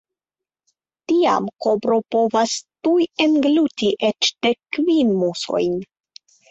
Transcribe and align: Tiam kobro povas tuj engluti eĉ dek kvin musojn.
Tiam 1.11 1.49
kobro 1.65 1.99
povas 2.15 2.57
tuj 2.89 3.07
engluti 3.29 3.95
eĉ 4.13 4.35
dek 4.49 4.61
kvin 4.79 5.15
musojn. 5.25 5.83